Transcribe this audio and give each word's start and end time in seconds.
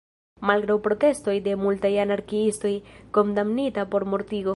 Malgraŭ 0.49 0.77
protestoj 0.87 1.35
de 1.47 1.53
multaj 1.65 1.91
anarkiistoj, 2.05 2.73
kondamnita 3.19 3.89
por 3.93 4.07
mortigo. 4.15 4.49